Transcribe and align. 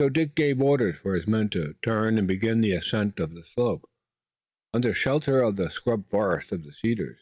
So 0.00 0.08
Dick 0.08 0.34
gave 0.36 0.58
orders 0.62 0.96
for 1.02 1.14
his 1.14 1.26
men 1.26 1.50
to 1.50 1.74
turn 1.82 2.16
and 2.16 2.26
begin 2.26 2.62
the 2.62 2.72
ascent 2.72 3.20
of 3.20 3.34
the 3.34 3.44
slope, 3.44 3.86
under 4.72 4.94
shelter 4.94 5.42
of 5.42 5.56
the 5.56 5.68
scrub 5.68 6.08
forest 6.08 6.50
of 6.50 6.64
cedars. 6.74 7.18